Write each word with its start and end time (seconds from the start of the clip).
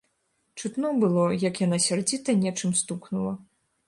Чутно 0.59 0.87
было, 1.03 1.25
як 1.43 1.59
яна 1.65 1.79
сярдзіта 1.87 2.35
нечым 2.39 2.73
стукнула. 2.81 3.35